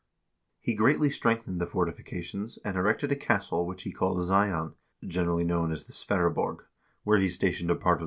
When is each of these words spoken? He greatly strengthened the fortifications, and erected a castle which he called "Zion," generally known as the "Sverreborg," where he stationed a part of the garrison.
He 0.59 0.73
greatly 0.73 1.11
strengthened 1.11 1.61
the 1.61 1.67
fortifications, 1.67 2.57
and 2.65 2.75
erected 2.75 3.11
a 3.11 3.15
castle 3.15 3.67
which 3.67 3.83
he 3.83 3.91
called 3.91 4.25
"Zion," 4.25 4.73
generally 5.05 5.43
known 5.43 5.71
as 5.71 5.83
the 5.83 5.93
"Sverreborg," 5.93 6.63
where 7.03 7.19
he 7.19 7.29
stationed 7.29 7.69
a 7.69 7.75
part 7.75 7.79
of 7.79 7.81
the 7.81 7.83
garrison. 7.83 7.99